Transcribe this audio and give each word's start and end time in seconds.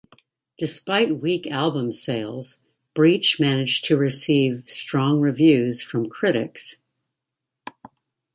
Despite 0.57 1.15
weak 1.19 1.45
album 1.45 1.91
sales, 1.91 2.57
"Breach" 2.95 3.39
managed 3.39 3.85
to 3.85 3.97
receive 3.97 4.67
strong 4.67 5.19
reviews 5.19 5.83
from 5.83 6.09
critics. 6.09 6.77